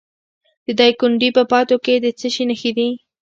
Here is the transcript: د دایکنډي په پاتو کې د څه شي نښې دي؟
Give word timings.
د 0.65 0.67
دایکنډي 0.79 1.29
په 1.37 1.43
پاتو 1.51 1.75
کې 1.85 1.93
د 2.03 2.05
څه 2.19 2.27
شي 2.33 2.43
نښې 2.49 2.71
دي؟ 2.77 2.89